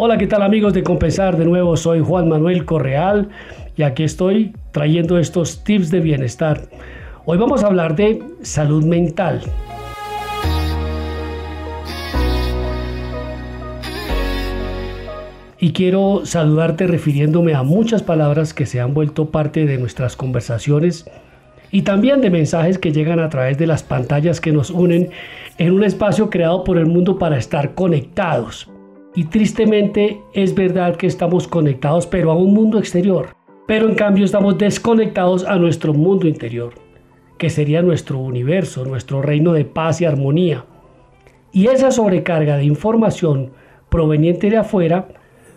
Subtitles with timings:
[0.00, 1.36] Hola, ¿qué tal amigos de Compensar?
[1.36, 3.30] De nuevo soy Juan Manuel Correal
[3.76, 6.68] y aquí estoy trayendo estos tips de bienestar.
[7.24, 9.40] Hoy vamos a hablar de salud mental.
[15.58, 21.10] Y quiero saludarte refiriéndome a muchas palabras que se han vuelto parte de nuestras conversaciones
[21.72, 25.10] y también de mensajes que llegan a través de las pantallas que nos unen
[25.58, 28.70] en un espacio creado por el mundo para estar conectados.
[29.18, 33.30] Y tristemente es verdad que estamos conectados pero a un mundo exterior.
[33.66, 36.74] Pero en cambio estamos desconectados a nuestro mundo interior,
[37.36, 40.66] que sería nuestro universo, nuestro reino de paz y armonía.
[41.50, 43.50] Y esa sobrecarga de información
[43.88, 45.08] proveniente de afuera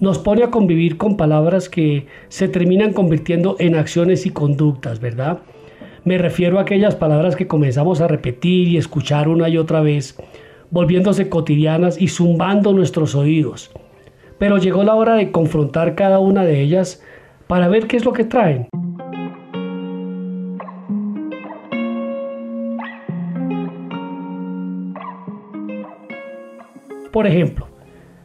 [0.00, 5.42] nos pone a convivir con palabras que se terminan convirtiendo en acciones y conductas, ¿verdad?
[6.02, 10.18] Me refiero a aquellas palabras que comenzamos a repetir y escuchar una y otra vez,
[10.74, 13.70] volviéndose cotidianas y zumbando nuestros oídos.
[14.38, 17.00] Pero llegó la hora de confrontar cada una de ellas
[17.46, 18.66] para ver qué es lo que traen.
[27.12, 27.68] Por ejemplo,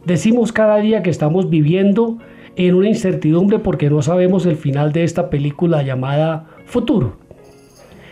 [0.03, 2.17] decimos cada día que estamos viviendo
[2.55, 7.28] en una incertidumbre porque no sabemos el final de esta película llamada Futuro.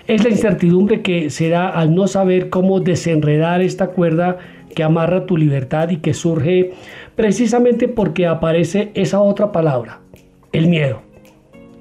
[0.07, 4.37] Es la incertidumbre que se da al no saber cómo desenredar esta cuerda
[4.73, 6.71] que amarra tu libertad y que surge
[7.17, 9.99] precisamente porque aparece esa otra palabra,
[10.53, 11.01] el miedo.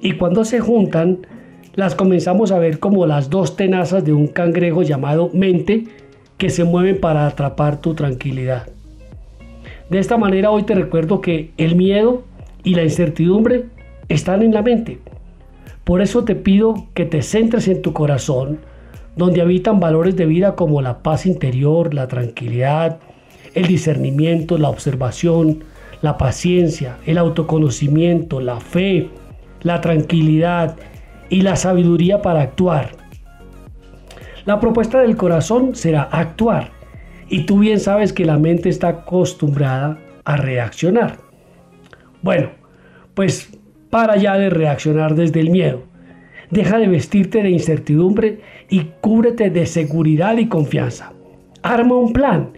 [0.01, 1.25] Y cuando se juntan,
[1.75, 5.85] las comenzamos a ver como las dos tenazas de un cangrejo llamado mente
[6.37, 8.67] que se mueven para atrapar tu tranquilidad.
[9.89, 12.23] De esta manera hoy te recuerdo que el miedo
[12.65, 13.67] y la incertidumbre
[14.09, 14.99] están en la mente
[15.87, 18.59] por eso te pido que te centres en tu corazón,
[19.15, 22.99] donde habitan valores de vida como la paz interior, la tranquilidad,
[23.53, 25.63] el discernimiento, la observación,
[26.01, 29.07] la paciencia, el autoconocimiento, la fe,
[29.61, 30.75] la tranquilidad
[31.29, 32.89] y la sabiduría para actuar.
[34.43, 36.71] La propuesta del corazón será actuar
[37.29, 41.15] y tú bien sabes que la mente está acostumbrada a reaccionar.
[42.21, 42.49] Bueno,
[43.13, 43.57] pues
[43.89, 45.83] para ya de reaccionar desde el miedo.
[46.51, 48.39] Deja de vestirte de incertidumbre
[48.69, 51.13] y cúbrete de seguridad y confianza.
[51.61, 52.51] Arma un plan.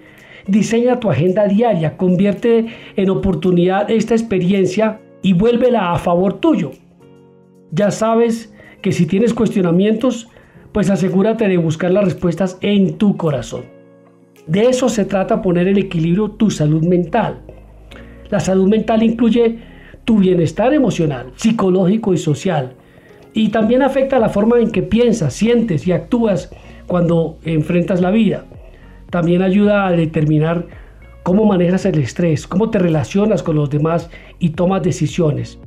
[0.47, 1.97] Diseña tu agenda diaria.
[1.97, 6.71] Convierte en oportunidad esta experiencia y vuélvela a favor tuyo.
[7.71, 10.29] Ya sabes que si tienes cuestionamientos,
[10.71, 13.63] pues asegúrate de buscar las respuestas en tu corazón.
[14.47, 17.41] De eso se trata poner en equilibrio tu salud mental.
[18.29, 19.59] La salud mental incluye
[20.05, 22.73] tu bienestar emocional, psicológico y social.
[23.33, 26.51] Y también afecta la forma en que piensas, sientes y actúas
[26.87, 28.45] cuando enfrentas la vida.
[29.09, 30.65] También ayuda a determinar
[31.23, 34.09] cómo manejas el estrés, cómo te relacionas con los demás
[34.39, 35.59] y tomas decisiones.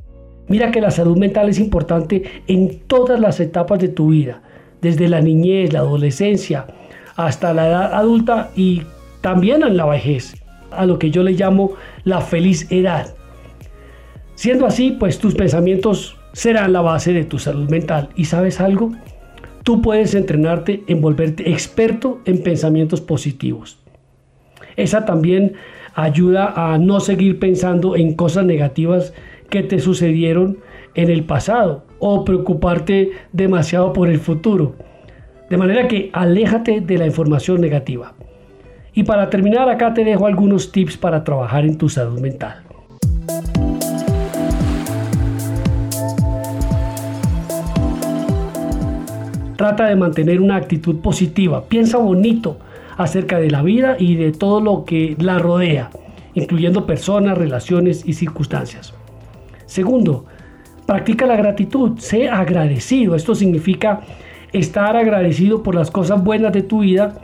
[0.47, 4.41] Mira que la salud mental es importante en todas las etapas de tu vida,
[4.81, 6.67] desde la niñez, la adolescencia,
[7.15, 8.83] hasta la edad adulta y
[9.21, 10.35] también en la vejez,
[10.71, 11.71] a lo que yo le llamo
[12.03, 13.15] la feliz edad.
[14.43, 18.09] Siendo así, pues tus pensamientos serán la base de tu salud mental.
[18.17, 18.91] ¿Y sabes algo?
[19.63, 23.79] Tú puedes entrenarte en volverte experto en pensamientos positivos.
[24.75, 25.53] Esa también
[25.95, 29.13] ayuda a no seguir pensando en cosas negativas
[29.49, 30.57] que te sucedieron
[30.93, 34.75] en el pasado o preocuparte demasiado por el futuro.
[35.49, 38.13] De manera que aléjate de la información negativa.
[38.93, 42.61] Y para terminar acá te dejo algunos tips para trabajar en tu salud mental.
[49.63, 51.63] Trata de mantener una actitud positiva.
[51.69, 52.57] Piensa bonito
[52.97, 55.89] acerca de la vida y de todo lo que la rodea,
[56.33, 58.93] incluyendo personas, relaciones y circunstancias.
[59.65, 60.25] Segundo,
[60.85, 61.97] practica la gratitud.
[61.99, 63.15] Sé agradecido.
[63.15, 64.01] Esto significa
[64.51, 67.21] estar agradecido por las cosas buenas de tu vida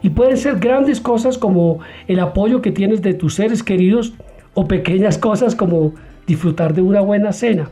[0.00, 4.14] y pueden ser grandes cosas como el apoyo que tienes de tus seres queridos
[4.54, 5.92] o pequeñas cosas como
[6.26, 7.68] disfrutar de una buena cena.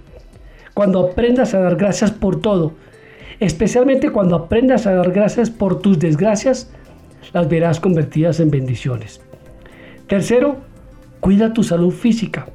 [0.75, 2.75] Cuando aprendas a dar gracias por todo,
[3.41, 6.71] especialmente cuando aprendas a dar gracias por tus desgracias,
[7.33, 9.21] las verás convertidas en bendiciones.
[10.07, 10.59] Tercero,
[11.21, 12.47] cuida tu salud física.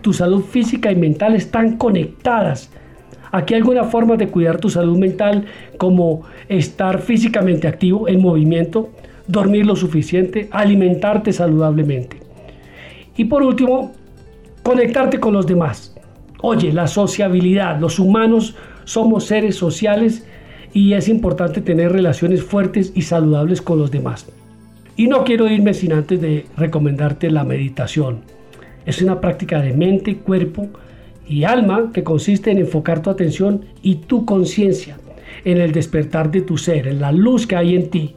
[0.00, 2.70] Tu salud física y mental están conectadas.
[3.32, 5.44] Aquí hay alguna forma de cuidar tu salud mental
[5.76, 8.90] como estar físicamente activo, en movimiento,
[9.26, 12.18] dormir lo suficiente, alimentarte saludablemente.
[13.16, 13.92] Y por último,
[14.62, 15.94] conectarte con los demás.
[16.42, 18.56] Oye, la sociabilidad, los humanos
[18.90, 20.26] somos seres sociales
[20.72, 24.26] y es importante tener relaciones fuertes y saludables con los demás.
[24.96, 28.22] Y no quiero irme sin antes de recomendarte la meditación.
[28.84, 30.66] Es una práctica de mente, cuerpo
[31.24, 34.98] y alma que consiste en enfocar tu atención y tu conciencia
[35.44, 38.16] en el despertar de tu ser, en la luz que hay en ti.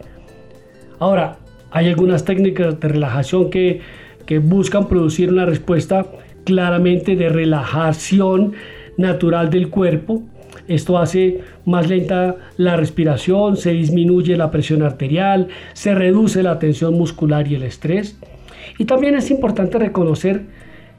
[0.98, 1.38] Ahora,
[1.70, 3.82] hay algunas técnicas de relajación que,
[4.26, 6.08] que buscan producir una respuesta
[6.46, 8.54] claramente de relajación
[8.98, 10.24] natural del cuerpo.
[10.68, 16.94] Esto hace más lenta la respiración, se disminuye la presión arterial, se reduce la tensión
[16.94, 18.18] muscular y el estrés.
[18.78, 20.44] Y también es importante reconocer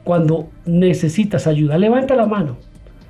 [0.03, 1.77] cuando necesitas ayuda.
[1.77, 2.57] Levanta la mano.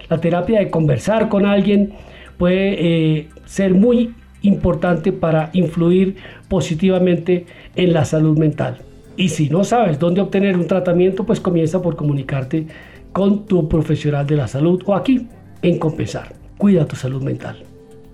[0.10, 1.94] La terapia de conversar con alguien
[2.38, 6.16] puede eh, ser muy importante para influir
[6.48, 8.78] positivamente en la salud mental.
[9.18, 12.68] Y si no sabes dónde obtener un tratamiento, pues comienza por comunicarte
[13.14, 15.28] con tu profesional de la salud o aquí
[15.62, 16.45] en Compensar.
[16.58, 17.64] Cuida tu salud mental.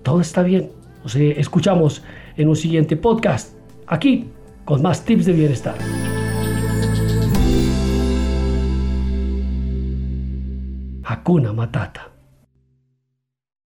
[0.02, 0.70] Todo está bien.
[1.02, 2.02] Nos escuchamos
[2.36, 3.54] en un siguiente podcast
[3.86, 4.28] aquí
[4.64, 5.76] con más tips de bienestar.
[11.04, 12.11] Hakuna Matata.